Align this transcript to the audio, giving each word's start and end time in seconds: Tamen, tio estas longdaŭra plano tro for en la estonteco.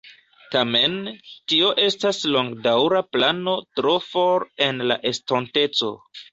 Tamen, 0.53 0.95
tio 1.53 1.69
estas 1.83 2.23
longdaŭra 2.37 3.03
plano 3.17 3.55
tro 3.81 3.95
for 4.09 4.49
en 4.71 4.85
la 4.93 5.01
estonteco. 5.15 5.97